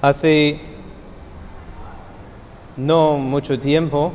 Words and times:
Hace 0.00 0.60
no 2.76 3.16
mucho 3.16 3.58
tiempo 3.58 4.12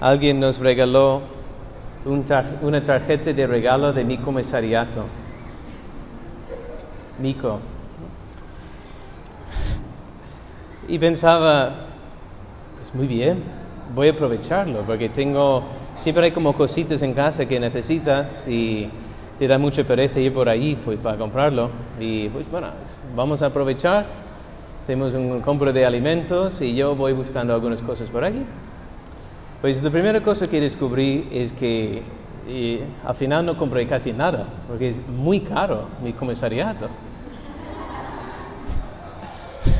alguien 0.00 0.40
nos 0.40 0.58
regaló 0.58 1.22
una 2.62 2.82
tarjeta 2.82 3.32
de 3.32 3.46
regalo 3.46 3.92
de 3.92 4.04
mi 4.04 4.18
comisariato. 4.18 5.04
Nico. 7.20 7.60
Y 10.88 10.98
pensaba, 10.98 11.72
pues 12.76 12.92
muy 12.92 13.06
bien, 13.06 13.42
voy 13.94 14.08
a 14.08 14.10
aprovecharlo 14.10 14.80
porque 14.80 15.08
tengo, 15.08 15.62
siempre 15.98 16.24
hay 16.24 16.32
como 16.32 16.52
cositas 16.52 17.00
en 17.02 17.14
casa 17.14 17.46
que 17.46 17.60
necesitas 17.60 18.48
y 18.48 18.88
te 19.38 19.46
da 19.46 19.56
mucha 19.56 19.84
pereza 19.84 20.18
ir 20.18 20.32
por 20.32 20.48
ahí 20.48 20.76
pues, 20.84 20.98
para 20.98 21.16
comprarlo. 21.16 21.70
Y 22.00 22.28
pues 22.28 22.50
bueno, 22.50 22.68
vamos 23.14 23.42
a 23.42 23.46
aprovechar. 23.46 24.25
Tenemos 24.86 25.14
un 25.14 25.40
compra 25.40 25.72
de 25.72 25.84
alimentos 25.84 26.60
y 26.62 26.74
yo 26.74 26.94
voy 26.94 27.12
buscando 27.12 27.52
algunas 27.52 27.82
cosas 27.82 28.08
por 28.08 28.24
aquí. 28.24 28.42
Pues 29.60 29.82
la 29.82 29.90
primera 29.90 30.22
cosa 30.22 30.46
que 30.46 30.60
descubrí 30.60 31.26
es 31.32 31.52
que 31.52 32.02
eh, 32.46 32.86
al 33.04 33.16
final 33.16 33.44
no 33.44 33.56
compré 33.56 33.88
casi 33.88 34.12
nada 34.12 34.46
porque 34.68 34.90
es 34.90 35.00
muy 35.08 35.40
caro 35.40 35.88
mi 36.04 36.12
comisariato. 36.12 36.88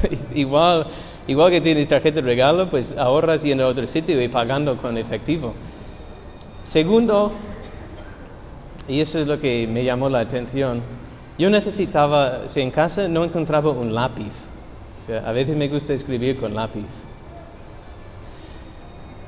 igual, 0.34 0.86
igual 1.28 1.52
que 1.52 1.60
tienes 1.60 1.86
tarjeta 1.86 2.16
de 2.16 2.22
regalo, 2.22 2.68
pues 2.68 2.96
ahorras 2.98 3.44
yendo 3.44 3.64
a 3.64 3.68
otro 3.68 3.86
sitio 3.86 4.20
y 4.20 4.26
pagando 4.26 4.76
con 4.76 4.98
efectivo. 4.98 5.54
Segundo, 6.64 7.30
y 8.88 9.00
eso 9.00 9.20
es 9.20 9.28
lo 9.28 9.38
que 9.38 9.68
me 9.68 9.84
llamó 9.84 10.08
la 10.08 10.18
atención, 10.18 10.82
yo 11.38 11.48
necesitaba, 11.48 12.48
sea, 12.48 12.64
en 12.64 12.72
casa 12.72 13.06
no 13.06 13.22
encontraba 13.22 13.70
un 13.70 13.94
lápiz. 13.94 14.48
Sea, 15.06 15.22
a 15.24 15.32
veces 15.32 15.56
me 15.56 15.68
gusta 15.68 15.92
escribir 15.92 16.36
con 16.36 16.52
lápiz. 16.52 17.04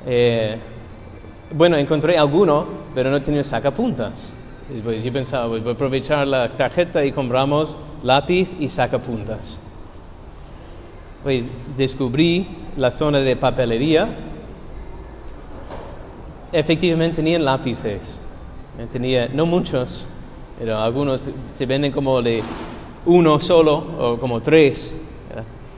Eh, 0.05 0.57
bueno, 1.55 1.77
encontré 1.77 2.17
alguno, 2.17 2.65
pero 2.93 3.09
no 3.09 3.21
tenía 3.21 3.43
sacapuntas. 3.43 4.33
Pues 4.83 5.03
yo 5.03 5.13
pensaba, 5.13 5.47
pues 5.47 5.63
voy 5.63 5.71
a 5.71 5.75
aprovechar 5.75 6.27
la 6.27 6.49
tarjeta 6.49 7.03
y 7.03 7.11
compramos 7.11 7.77
lápiz 8.03 8.51
y 8.59 8.67
sacapuntas. 8.69 9.59
Pues 11.23 11.49
descubrí 11.77 12.45
la 12.77 12.91
zona 12.91 13.19
de 13.19 13.35
papelería. 13.35 14.07
Efectivamente 16.51 17.17
tenían 17.17 17.45
lápices. 17.45 18.19
Tenía, 18.91 19.29
no 19.33 19.45
muchos, 19.45 20.07
pero 20.59 20.77
algunos 20.77 21.29
se 21.53 21.65
venden 21.65 21.91
como 21.91 22.21
de 22.21 22.43
uno 23.05 23.39
solo 23.39 23.83
o 23.97 24.17
como 24.17 24.41
tres. 24.41 24.98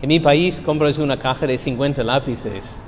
En 0.01 0.07
mi 0.07 0.19
país 0.19 0.59
compras 0.59 0.97
una 0.97 1.17
caja 1.17 1.45
de 1.45 1.57
50 1.57 2.03
lápices. 2.03 2.81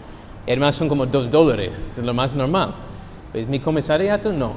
Además 0.48 0.76
son 0.76 0.90
como 0.90 1.06
dos 1.06 1.30
dólares, 1.30 1.98
es 1.98 2.04
lo 2.04 2.14
más 2.14 2.34
normal. 2.34 2.74
Pues 3.32 3.48
mi 3.48 3.60
comisariato 3.60 4.34
no. 4.34 4.54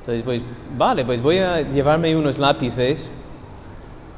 Entonces, 0.00 0.22
pues, 0.24 0.42
vale, 0.78 1.04
pues 1.04 1.20
voy 1.20 1.38
a 1.38 1.60
llevarme 1.62 2.14
unos 2.14 2.38
lápices. 2.38 3.12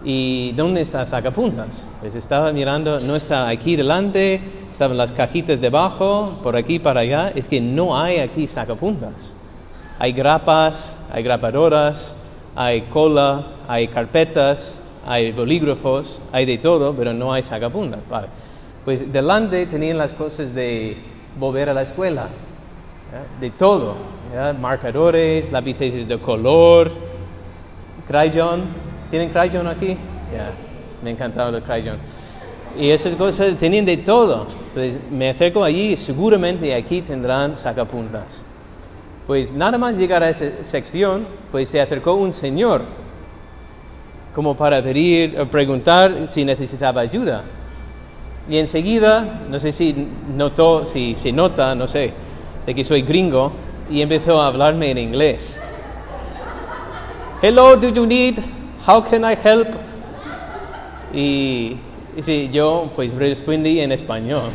¿Y 0.04 0.52
dónde 0.52 0.80
está 0.82 1.06
sacapuntas? 1.06 1.86
Pues 2.00 2.14
estaba 2.14 2.52
mirando, 2.52 3.00
no 3.00 3.16
está 3.16 3.48
aquí 3.48 3.76
delante, 3.76 4.40
estaban 4.70 4.96
las 4.96 5.12
cajitas 5.12 5.60
debajo, 5.60 6.38
por 6.42 6.56
aquí 6.56 6.78
para 6.78 7.00
allá. 7.00 7.32
Es 7.34 7.48
que 7.48 7.60
no 7.60 7.96
hay 7.98 8.18
aquí 8.18 8.46
sacapuntas. 8.46 9.32
Hay 9.98 10.12
grapas, 10.12 11.06
hay 11.12 11.22
grapadoras, 11.22 12.16
hay 12.56 12.82
cola, 12.82 13.46
hay 13.68 13.88
carpetas, 13.88 14.81
hay 15.06 15.32
bolígrafos, 15.32 16.22
hay 16.32 16.46
de 16.46 16.58
todo, 16.58 16.94
pero 16.94 17.12
no 17.12 17.32
hay 17.32 17.42
sacapuntas. 17.42 18.00
Vale. 18.08 18.28
Pues 18.84 19.12
delante 19.12 19.66
tenían 19.66 19.98
las 19.98 20.12
cosas 20.12 20.54
de 20.54 20.96
volver 21.38 21.68
a 21.68 21.74
la 21.74 21.82
escuela, 21.82 22.28
de 23.40 23.50
todo, 23.50 23.94
marcadores, 24.60 25.52
lápices 25.52 26.08
de 26.08 26.18
color, 26.18 26.90
crayon, 28.08 28.62
¿tienen 29.10 29.30
crayon 29.30 29.66
aquí? 29.66 29.96
Me 31.02 31.10
encantaba 31.10 31.56
el 31.56 31.62
crayon. 31.62 31.96
Y 32.78 32.88
esas 32.90 33.14
cosas 33.16 33.56
tenían 33.56 33.84
de 33.84 33.98
todo. 33.98 34.46
Entonces 34.68 34.98
me 35.10 35.28
acerco 35.28 35.62
allí 35.62 35.92
y 35.92 35.96
seguramente 35.96 36.74
aquí 36.74 37.02
tendrán 37.02 37.56
sacapuntas. 37.56 38.44
Pues 39.26 39.52
nada 39.52 39.78
más 39.78 39.96
llegar 39.96 40.22
a 40.22 40.30
esa 40.30 40.64
sección, 40.64 41.26
pues 41.50 41.68
se 41.68 41.80
acercó 41.80 42.14
un 42.14 42.32
señor 42.32 42.82
como 44.34 44.56
para 44.56 44.82
pedir 44.82 45.38
o 45.38 45.46
preguntar 45.46 46.28
si 46.28 46.44
necesitaba 46.44 47.02
ayuda. 47.02 47.42
Y 48.48 48.58
enseguida, 48.58 49.40
no 49.48 49.60
sé 49.60 49.72
si 49.72 50.08
notó, 50.34 50.84
si 50.84 51.14
se 51.14 51.32
nota, 51.32 51.74
no 51.74 51.86
sé, 51.86 52.12
de 52.66 52.74
que 52.74 52.84
soy 52.84 53.02
gringo, 53.02 53.52
y 53.90 54.00
empezó 54.00 54.40
a 54.40 54.46
hablarme 54.46 54.90
en 54.90 54.98
inglés. 54.98 55.60
Hello, 57.42 57.76
do 57.76 57.88
you 57.90 58.06
need? 58.06 58.38
How 58.86 59.02
can 59.02 59.22
I 59.24 59.34
help? 59.34 59.68
Y, 61.12 61.76
y 62.16 62.22
sí, 62.22 62.50
yo 62.52 62.90
pues 62.96 63.14
respondí 63.14 63.80
en 63.80 63.92
español. 63.92 64.50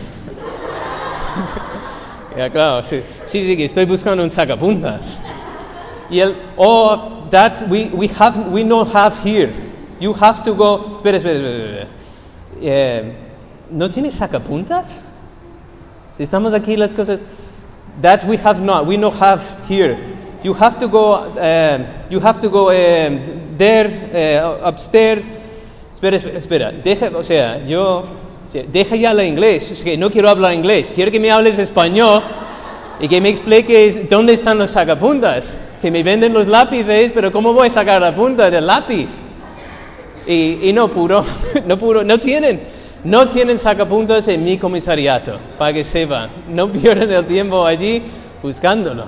ya, 2.38 2.50
claro, 2.50 2.84
sí, 2.84 3.02
sí, 3.26 3.46
sí, 3.46 3.56
que 3.56 3.66
estoy 3.66 3.86
buscando 3.86 4.24
un 4.24 4.30
sacapuntas. 4.30 5.22
Y 6.10 6.20
él, 6.20 6.36
oh, 6.56 7.28
that 7.32 7.68
we, 7.70 7.90
we, 7.90 8.08
have, 8.08 8.52
we 8.52 8.64
don't 8.64 8.90
have 8.90 9.16
here. 9.24 9.52
You 10.00 10.14
have 10.14 10.44
to 10.44 10.54
go. 10.54 10.98
Espera, 10.98 11.18
espera, 11.18 11.38
espera. 11.40 11.88
Eh, 12.62 13.14
¿No 13.72 13.90
tiene 13.90 14.12
sacapuntas? 14.12 15.04
Si 16.16 16.24
estamos 16.24 16.54
aquí 16.54 16.76
las 16.78 16.94
cosas. 16.94 17.20
That 18.02 18.26
we 18.26 18.38
have 18.38 18.62
not. 18.62 18.86
We 18.86 18.98
don't 18.98 19.16
have 19.20 19.42
here. 19.68 19.98
You 20.44 20.54
have 20.54 20.78
to 20.80 20.88
go. 20.88 21.16
um, 21.16 21.86
you 22.10 22.20
have 22.20 22.40
to 22.40 22.50
go 22.50 22.70
um, 22.70 23.58
there, 23.58 23.90
uh, 24.14 24.70
upstairs. 24.70 25.24
Espera, 25.94 26.18
espera, 26.18 26.38
espera. 26.38 26.72
Deja, 26.72 27.10
o 27.16 27.24
sea, 27.24 27.66
yo. 27.66 28.04
Deja 28.72 28.96
ya 28.96 29.12
el 29.12 29.22
inglés. 29.22 29.72
Es 29.72 29.84
que 29.84 29.98
no 29.98 30.10
quiero 30.10 30.30
hablar 30.30 30.54
inglés. 30.54 30.94
Quiero 30.96 31.12
que 31.12 31.20
me 31.20 31.32
hables 31.32 31.58
español 31.58 32.22
y 33.00 33.08
que 33.08 33.20
me 33.20 33.30
expliques 33.30 34.08
dónde 34.10 34.34
están 34.34 34.58
los 34.58 34.70
sacapuntas. 34.70 35.58
Que 35.82 35.92
me 35.92 36.02
venden 36.04 36.34
los 36.34 36.48
lápices, 36.48 37.12
pero 37.14 37.32
¿cómo 37.32 37.52
voy 37.52 37.68
a 37.68 37.70
sacar 37.70 38.02
la 38.02 38.16
punta 38.16 38.50
del 38.50 38.66
lápiz? 38.66 39.10
Y, 40.28 40.70
y 40.70 40.74
no 40.74 40.90
puro, 40.90 41.24
no 41.66 41.78
puro, 41.78 42.04
no 42.04 42.20
tienen, 42.20 42.60
no 43.04 43.28
tienen 43.28 43.58
sacapuntas 43.58 44.28
en 44.28 44.44
mi 44.44 44.58
comisariato, 44.58 45.38
para 45.58 45.74
que 45.74 45.84
sepan, 45.84 46.30
no 46.50 46.72
pierdan 46.72 47.12
el 47.12 47.26
tiempo 47.26 47.66
allí 47.66 48.02
buscándolo. 48.42 49.06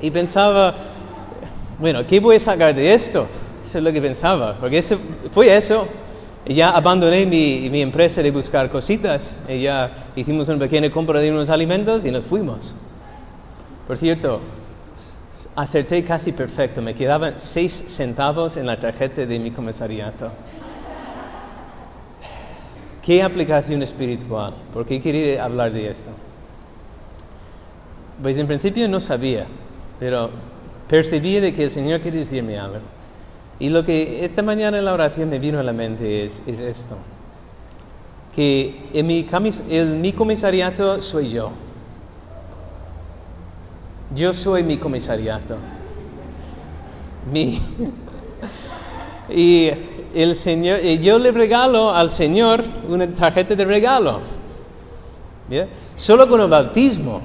Y 0.00 0.10
pensaba, 0.10 0.74
bueno, 1.78 2.06
¿qué 2.06 2.20
voy 2.20 2.36
a 2.36 2.40
sacar 2.40 2.74
de 2.74 2.92
esto? 2.92 3.26
Eso 3.64 3.78
es 3.78 3.84
lo 3.84 3.92
que 3.92 4.02
pensaba, 4.02 4.56
porque 4.60 4.78
eso, 4.78 4.98
fue 5.30 5.56
eso. 5.56 5.86
Ya 6.44 6.70
abandoné 6.70 7.24
mi, 7.24 7.70
mi 7.70 7.82
empresa 7.82 8.20
de 8.20 8.32
buscar 8.32 8.68
cositas, 8.68 9.38
y 9.48 9.62
ya 9.62 9.90
hicimos 10.16 10.48
una 10.48 10.58
pequeña 10.58 10.90
compra 10.90 11.20
de 11.20 11.30
unos 11.30 11.50
alimentos 11.50 12.04
y 12.04 12.10
nos 12.10 12.24
fuimos. 12.24 12.74
Por 13.86 13.96
cierto, 13.96 14.40
acerté 15.56 16.02
casi 16.04 16.32
perfecto. 16.32 16.82
Me 16.82 16.94
quedaban 16.94 17.34
seis 17.36 17.72
centavos 17.72 18.56
en 18.56 18.66
la 18.66 18.78
tarjeta 18.78 19.26
de 19.26 19.38
mi 19.38 19.50
comisariato. 19.50 20.30
¿Qué 23.02 23.22
aplicación 23.22 23.82
espiritual? 23.82 24.54
¿Por 24.72 24.86
qué 24.86 25.00
quería 25.00 25.44
hablar 25.44 25.72
de 25.72 25.90
esto? 25.90 26.12
Pues 28.22 28.38
en 28.38 28.46
principio 28.46 28.88
no 28.88 29.00
sabía, 29.00 29.46
pero 29.98 30.30
percibí 30.88 31.40
de 31.40 31.52
que 31.52 31.64
el 31.64 31.70
Señor 31.70 32.00
quería 32.00 32.20
decirme 32.20 32.58
algo. 32.58 32.78
Y 33.58 33.70
lo 33.70 33.84
que 33.84 34.24
esta 34.24 34.42
mañana 34.42 34.78
en 34.78 34.84
la 34.84 34.92
oración 34.92 35.30
me 35.30 35.38
vino 35.38 35.58
a 35.58 35.62
la 35.62 35.72
mente 35.72 36.24
es, 36.24 36.42
es 36.46 36.60
esto. 36.60 36.96
Que 38.34 38.88
en 38.92 39.06
mi, 39.06 39.26
en 39.68 40.00
mi 40.00 40.12
comisariato 40.12 41.00
soy 41.00 41.30
yo. 41.30 41.50
Yo 44.14 44.34
soy 44.34 44.62
mi 44.62 44.76
comisariato. 44.76 45.56
Mi. 47.32 47.60
Y 49.30 49.70
el 50.14 50.34
Señor, 50.34 50.84
y 50.84 50.98
yo 50.98 51.18
le 51.18 51.30
regalo 51.30 51.94
al 51.94 52.10
Señor 52.10 52.62
una 52.88 53.06
tarjeta 53.06 53.54
de 53.54 53.64
regalo. 53.64 54.20
¿Ya? 55.48 55.66
Solo 55.96 56.28
con 56.28 56.40
el 56.40 56.48
bautismo. 56.48 57.22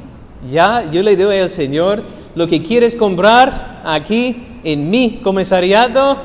Ya 0.50 0.90
yo 0.90 1.02
le 1.04 1.18
doy 1.18 1.40
al 1.40 1.50
Señor 1.50 2.02
lo 2.36 2.48
que 2.48 2.62
quieres 2.62 2.96
comprar 2.96 3.82
aquí 3.84 4.60
en 4.64 4.90
mi 4.90 5.18
comisariato, 5.24 6.18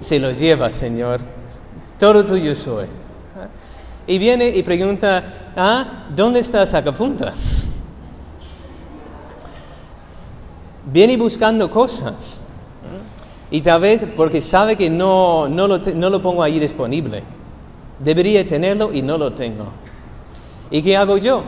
se 0.00 0.18
lo 0.18 0.32
lleva, 0.32 0.72
Señor. 0.72 1.20
Todo 1.98 2.24
tuyo 2.24 2.56
soy. 2.56 2.86
Y 4.06 4.18
viene 4.18 4.48
y 4.48 4.62
pregunta, 4.62 5.52
ah, 5.56 6.06
¿dónde 6.14 6.40
está 6.40 6.66
sacapuntas? 6.66 7.64
Viene 10.86 11.16
buscando 11.16 11.70
cosas. 11.70 12.42
Y 13.50 13.60
tal 13.60 13.82
vez 13.82 14.02
porque 14.16 14.40
sabe 14.40 14.76
que 14.76 14.88
no, 14.88 15.46
no, 15.48 15.68
lo, 15.68 15.78
no 15.78 16.08
lo 16.08 16.22
pongo 16.22 16.42
ahí 16.42 16.58
disponible. 16.58 17.22
Debería 17.98 18.46
tenerlo 18.46 18.92
y 18.92 19.02
no 19.02 19.18
lo 19.18 19.32
tengo. 19.32 19.66
¿Y 20.70 20.82
qué 20.82 20.96
hago 20.96 21.18
yo? 21.18 21.42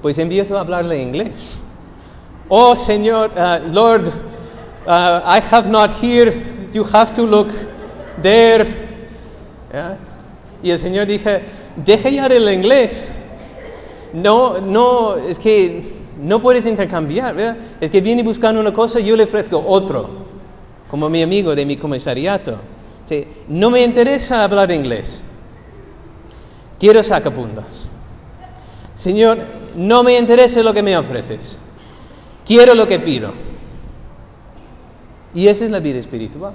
Pues 0.00 0.18
empiezo 0.18 0.56
a 0.56 0.60
hablarle 0.60 1.02
inglés. 1.02 1.58
Oh 2.48 2.76
Señor, 2.76 3.32
uh, 3.36 3.72
Lord, 3.72 4.06
uh, 4.86 5.20
I 5.26 5.40
have 5.50 5.68
not 5.68 5.90
here, 6.00 6.32
you 6.72 6.84
have 6.84 7.12
to 7.14 7.26
look 7.26 7.48
there. 8.22 8.64
Y 10.62 10.70
el 10.70 10.78
Señor 10.78 11.06
dije, 11.06 11.42
deja 11.76 12.08
ya 12.08 12.26
el 12.26 12.48
inglés. 12.52 13.12
No, 14.12 14.60
no, 14.60 15.16
es 15.16 15.38
que 15.38 15.97
no 16.18 16.40
puedes 16.40 16.66
intercambiar, 16.66 17.34
¿verdad? 17.34 17.56
Es 17.80 17.90
que 17.90 18.00
viene 18.00 18.22
buscando 18.22 18.60
una 18.60 18.72
cosa 18.72 19.00
yo 19.00 19.16
le 19.16 19.24
ofrezco 19.24 19.62
otro, 19.66 20.08
como 20.90 21.08
mi 21.08 21.22
amigo 21.22 21.54
de 21.54 21.64
mi 21.64 21.76
comisariato. 21.76 22.56
No 23.48 23.70
me 23.70 23.82
interesa 23.82 24.44
hablar 24.44 24.70
inglés. 24.70 25.24
Quiero 26.78 27.02
sacapuntas. 27.02 27.88
Señor, 28.94 29.38
no 29.76 30.02
me 30.02 30.18
interesa 30.18 30.62
lo 30.62 30.74
que 30.74 30.82
me 30.82 30.96
ofreces. 30.96 31.58
Quiero 32.44 32.74
lo 32.74 32.86
que 32.86 32.98
pido. 32.98 33.32
Y 35.34 35.46
esa 35.46 35.64
es 35.64 35.70
la 35.70 35.80
vida 35.80 35.98
espiritual. 35.98 36.52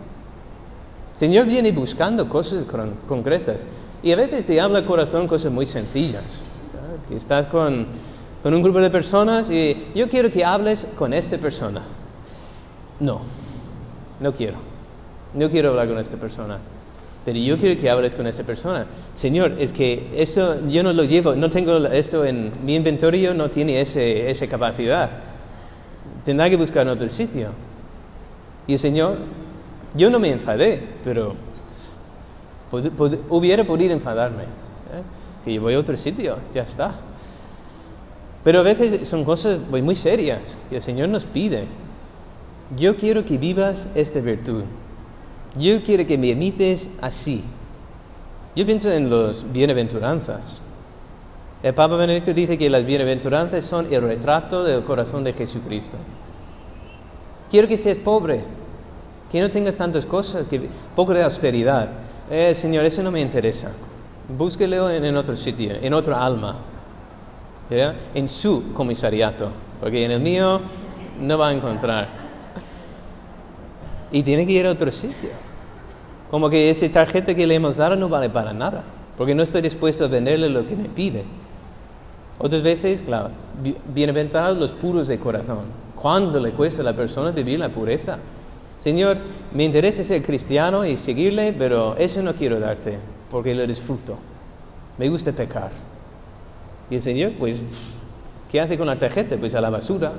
Señor 1.18 1.46
viene 1.46 1.72
buscando 1.72 2.28
cosas 2.28 2.66
concretas. 3.08 3.66
Y 4.02 4.12
a 4.12 4.16
veces 4.16 4.46
te 4.46 4.60
habla 4.60 4.80
el 4.80 4.86
corazón 4.86 5.28
cosas 5.28 5.52
muy 5.52 5.66
sencillas. 5.66 6.24
Que 7.08 7.16
estás 7.16 7.48
con, 7.48 7.86
con 8.44 8.54
un 8.54 8.62
grupo 8.62 8.80
de 8.80 8.90
personas 8.90 9.50
y 9.50 9.76
yo 9.96 10.10
quiero 10.10 10.30
que 10.30 10.44
hables 10.44 10.86
con 10.98 11.14
esta 11.14 11.38
persona. 11.38 11.82
No, 13.00 13.22
no 14.20 14.34
quiero. 14.34 14.58
No 15.34 15.50
quiero 15.50 15.70
hablar 15.70 15.88
con 15.88 15.98
esta 15.98 16.18
persona. 16.18 16.60
Pero 17.24 17.40
yo 17.40 17.58
quiero 17.58 17.80
que 17.80 17.90
hables 17.90 18.16
con 18.16 18.28
esa 18.28 18.44
persona. 18.44 18.86
Señor, 19.14 19.54
es 19.58 19.72
que 19.72 20.10
esto 20.18 20.68
yo 20.68 20.84
no 20.84 20.92
lo 20.92 21.06
llevo, 21.06 21.36
no 21.36 21.50
tengo 21.50 21.78
esto 21.88 22.26
en 22.26 22.52
mi 22.66 22.76
inventario, 22.76 23.34
no 23.34 23.50
tiene 23.50 23.80
ese, 23.80 24.30
esa 24.30 24.46
capacidad. 24.48 25.10
Tendrá 26.26 26.50
que 26.50 26.58
buscar 26.58 26.82
en 26.82 26.90
otro 26.90 27.08
sitio. 27.08 27.48
Y 28.68 28.74
el 28.74 28.80
Señor, 28.80 29.18
yo 29.96 30.10
no 30.10 30.20
me 30.20 30.30
enfadé, 30.32 30.84
pero 31.06 31.34
hubiera 33.30 33.64
podido 33.64 33.94
enfadarme. 33.94 34.44
¿eh? 34.44 35.04
Que 35.46 35.54
yo 35.54 35.62
voy 35.62 35.76
a 35.76 35.80
otro 35.80 35.96
sitio, 35.96 36.38
ya 36.54 36.64
está. 36.64 36.94
Pero 38.44 38.60
a 38.60 38.64
veces 38.64 39.08
son 39.08 39.24
cosas 39.24 39.60
muy 39.70 39.96
serias 39.96 40.60
y 40.70 40.76
el 40.76 40.82
Señor 40.82 41.10
nos 41.10 41.26
pide. 41.26 41.66
Yo 42.78 42.96
quiero 42.96 43.24
que 43.24 43.38
vivas 43.38 43.88
esta 43.96 44.20
virtud. 44.20 44.64
Yo 45.58 45.82
quiero 45.82 46.06
que 46.06 46.18
me 46.18 46.28
imites 46.28 46.98
así. 47.02 47.44
Yo 48.56 48.66
pienso 48.66 48.92
en 48.92 49.10
las 49.10 49.52
bienaventuranzas. 49.52 50.62
El 51.64 51.74
Papa 51.74 51.96
Benedicto 51.96 52.34
dice 52.34 52.58
que 52.58 52.70
las 52.70 52.86
bienaventuranzas 52.86 53.64
son 53.64 53.92
el 53.94 54.02
retrato 54.02 54.64
del 54.64 54.84
corazón 54.84 55.24
de 55.24 55.32
Jesucristo. 55.32 55.98
Quiero 57.50 57.68
que 57.68 57.78
seas 57.78 57.98
pobre, 58.00 58.42
que 59.32 59.40
no 59.40 59.50
tengas 59.50 59.76
tantas 59.76 60.06
cosas, 60.06 60.48
que 60.48 60.62
poco 60.96 61.14
de 61.14 61.24
austeridad. 61.24 61.90
Eh, 62.30 62.54
Señor, 62.54 62.84
eso 62.84 63.02
no 63.02 63.12
me 63.12 63.22
interesa. 63.22 63.72
Búsquelo 64.38 64.90
en, 64.90 65.16
otro 65.16 65.36
sitio, 65.36 65.74
en 65.82 65.94
otra 65.94 66.26
alma, 66.26 66.58
en 67.70 68.28
su 68.28 68.74
comisariato, 68.74 69.50
porque 69.80 70.06
en 70.06 70.12
el 70.12 70.20
mío 70.20 70.62
no 71.20 71.38
va 71.38 71.50
a 71.50 71.54
encontrar. 71.54 72.08
Y 74.12 74.22
tiene 74.22 74.46
que 74.46 74.54
ir 74.54 74.68
a 74.68 74.72
otro 74.72 74.92
sitio. 74.92 75.30
Como 76.30 76.50
que 76.50 76.70
esa 76.70 76.88
tarjeta 76.90 77.34
que 77.34 77.48
le 77.48 77.56
hemos 77.56 77.78
dado 77.78 77.96
no 77.96 78.10
vale 78.10 78.30
para 78.30 78.54
nada, 78.54 78.84
porque 79.18 79.36
no 79.36 79.44
estoy 79.44 79.62
dispuesto 79.62 80.06
a 80.06 80.08
venderle 80.08 80.50
lo 80.50 80.66
que 80.66 80.76
me 80.76 80.90
pide. 80.90 81.24
Otras 82.40 82.62
veces, 82.62 83.02
claro, 83.02 83.30
bienaventurados 83.94 84.58
los 84.58 84.72
puros 84.72 85.08
de 85.08 85.20
corazón. 85.20 85.66
¿Cuánto 85.96 86.40
le 86.40 86.52
cuesta 86.52 86.82
a 86.82 86.86
la 86.86 86.94
persona 86.94 87.32
vivir 87.32 87.60
la 87.60 87.70
pureza? 87.70 88.18
Señor, 88.80 89.18
me 89.54 89.64
interesa 89.64 90.04
ser 90.04 90.22
cristiano 90.24 90.84
y 90.86 90.98
seguirle, 90.98 91.54
pero 91.54 91.96
eso 91.96 92.22
no 92.22 92.34
quiero 92.34 92.60
darte, 92.60 92.98
porque 93.32 93.56
lo 93.56 93.66
disfruto. 93.66 94.18
Me 94.98 95.08
gusta 95.08 95.32
pecar. 95.32 95.93
Y 96.90 96.96
el 96.96 97.02
Señor, 97.02 97.32
pues, 97.40 97.62
¿qué 98.52 98.62
hace 98.62 98.78
con 98.78 98.88
la 98.88 98.98
tarjeta? 98.98 99.38
Pues 99.38 99.56
a 99.56 99.62
la 99.62 99.70
basura. 99.70 100.12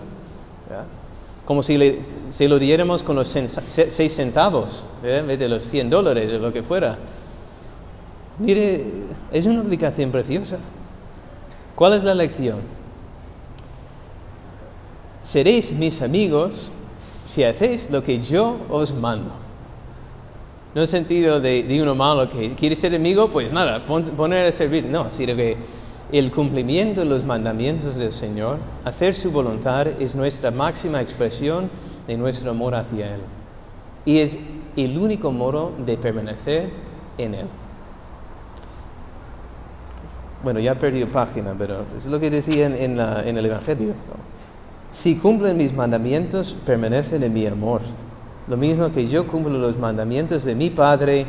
Como 1.45 1.63
si 1.63 1.99
se 2.31 2.49
lo 2.49 2.59
diéramos 2.59 3.03
con 3.03 3.17
los 3.17 3.29
seis 3.29 4.15
centavos, 4.15 4.87
en 5.03 5.27
vez 5.27 5.39
de 5.39 5.49
los 5.49 5.65
100 5.65 5.91
dólares 5.91 6.33
o 6.33 6.39
lo 6.39 6.53
que 6.53 6.63
fuera. 6.63 6.97
Mire, 8.39 8.85
es 9.31 9.47
una 9.47 9.61
aplicación 9.61 10.11
preciosa. 10.11 10.59
¿Cuál 11.75 11.95
es 11.95 12.05
la 12.05 12.15
lección? 12.15 12.59
Seréis 15.23 15.73
mis 15.73 16.03
amigos 16.03 16.73
si 17.25 17.45
hacéis 17.45 17.91
lo 17.91 18.03
que 18.03 18.21
yo 18.21 18.57
os 18.69 18.95
mando. 18.95 19.31
No 20.75 20.81
en 20.81 20.83
el 20.83 20.89
sentido 20.89 21.41
de, 21.41 21.79
uno 21.81 21.95
malo 21.95 22.29
que 22.29 22.55
quiere 22.55 22.75
ser 22.75 22.95
amigo, 22.95 23.31
pues 23.31 23.53
nada, 23.53 23.81
poner 23.81 24.47
a 24.47 24.53
servir. 24.53 24.85
No, 24.85 25.11
sino 25.11 25.37
que 25.37 25.57
el 26.15 26.31
cumplimiento 26.31 27.01
de 27.01 27.07
los 27.07 27.25
mandamientos 27.25 27.97
del 27.97 28.13
Señor, 28.13 28.59
hacer 28.85 29.15
su 29.15 29.33
voluntad, 29.33 29.89
es 30.01 30.15
nuestra 30.15 30.53
máxima 30.53 31.01
expresión 31.03 31.69
de 32.07 32.17
nuestro 32.17 32.53
amor 32.53 32.77
hacia 32.77 33.17
Él. 33.17 33.21
Y 34.05 34.19
es 34.19 34.39
el 34.77 34.97
único 34.97 35.33
modo 35.33 35.73
de 35.85 35.97
permanecer 35.97 36.71
en 37.19 37.35
Él. 37.35 37.47
Bueno, 40.45 40.61
ya 40.61 40.79
perdido 40.79 41.09
página, 41.09 41.53
pero 41.59 41.79
es 41.97 42.07
lo 42.07 42.21
que 42.21 42.31
decía 42.31 42.67
en, 42.67 43.37
el 43.37 43.47
Evangelio. 43.47 43.95
Si 44.93 45.17
cumplen 45.17 45.57
mis 45.57 45.75
mandamientos, 45.75 46.55
permanecen 46.65 47.25
en 47.25 47.35
mi 47.35 47.45
amor. 47.45 47.81
Lo 48.47 48.57
mismo 48.57 48.93
que 48.93 49.09
yo 49.09 49.27
cumplo 49.27 49.59
los 49.59 49.77
mandamientos 49.77 50.45
de 50.45 50.55
mi 50.55 50.71
Padre 50.71 51.27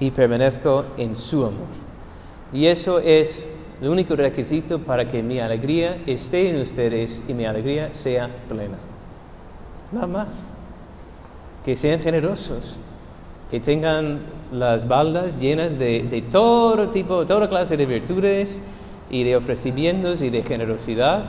y 0.00 0.10
permanezco 0.10 0.86
en 0.98 1.14
su 1.14 1.44
amor. 1.44 1.68
Y 2.52 2.66
eso 2.66 2.98
es 2.98 3.53
el 3.80 3.88
único 3.88 4.16
requisito 4.16 4.78
para 4.78 5.08
que 5.08 5.22
mi 5.22 5.40
alegría 5.40 5.98
esté 6.06 6.50
en 6.50 6.60
ustedes 6.60 7.24
y 7.28 7.34
mi 7.34 7.44
alegría 7.44 7.92
sea 7.92 8.28
plena. 8.48 8.76
Nada 9.92 10.06
más. 10.06 10.28
Que 11.64 11.76
sean 11.76 12.00
generosos, 12.00 12.76
que 13.50 13.58
tengan 13.58 14.18
las 14.52 14.86
baldas 14.86 15.40
llenas 15.40 15.78
de, 15.78 16.24
todo 16.30 16.88
tipo, 16.90 17.24
toda 17.26 17.48
clase 17.48 17.76
de 17.76 17.86
virtudes 17.86 18.62
y 19.10 19.24
de 19.24 19.36
ofrecimientos 19.36 20.22
y 20.22 20.30
de 20.30 20.42
generosidad, 20.42 21.24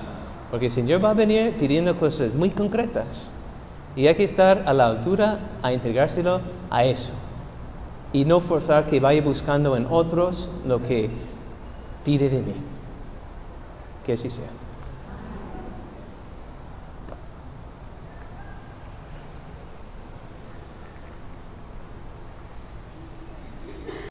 porque 0.51 0.65
el 0.65 0.71
Señor 0.71 1.03
va 1.03 1.11
a 1.11 1.13
venir 1.13 1.53
pidiendo 1.59 1.97
cosas 1.97 2.33
muy 2.33 2.49
concretas 2.49 3.31
y 3.95 4.07
hay 4.07 4.15
que 4.15 4.23
estar 4.23 4.63
a 4.65 4.73
la 4.73 4.87
altura 4.87 5.39
a 5.63 5.71
entregárselo 5.71 6.41
a 6.69 6.83
eso 6.83 7.13
y 8.11 8.25
no 8.25 8.39
forzar 8.39 8.85
que 8.85 8.99
vaya 8.99 9.21
buscando 9.21 9.75
en 9.75 9.87
otros 9.89 10.49
lo 10.67 10.81
que 10.81 11.09
pide 12.05 12.29
de 12.29 12.41
mí. 12.41 12.53
Que 14.05 14.13
así 14.13 14.29
sea. 14.29 14.64